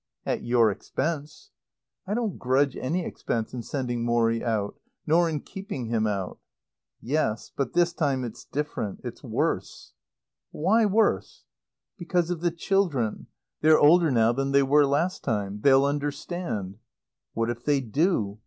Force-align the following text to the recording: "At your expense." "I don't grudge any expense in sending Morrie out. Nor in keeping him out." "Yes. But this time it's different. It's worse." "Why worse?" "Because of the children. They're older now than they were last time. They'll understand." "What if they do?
"At 0.25 0.41
your 0.41 0.71
expense." 0.71 1.51
"I 2.07 2.15
don't 2.15 2.39
grudge 2.39 2.75
any 2.75 3.05
expense 3.05 3.53
in 3.53 3.61
sending 3.61 4.03
Morrie 4.03 4.43
out. 4.43 4.79
Nor 5.05 5.29
in 5.29 5.41
keeping 5.41 5.85
him 5.89 6.07
out." 6.07 6.39
"Yes. 6.99 7.51
But 7.55 7.73
this 7.73 7.93
time 7.93 8.23
it's 8.23 8.43
different. 8.43 9.01
It's 9.03 9.23
worse." 9.23 9.93
"Why 10.49 10.87
worse?" 10.87 11.45
"Because 11.99 12.31
of 12.31 12.41
the 12.41 12.49
children. 12.49 13.27
They're 13.61 13.77
older 13.79 14.09
now 14.09 14.33
than 14.33 14.53
they 14.53 14.63
were 14.63 14.87
last 14.87 15.23
time. 15.23 15.61
They'll 15.61 15.85
understand." 15.85 16.79
"What 17.35 17.51
if 17.51 17.63
they 17.63 17.79
do? 17.79 18.39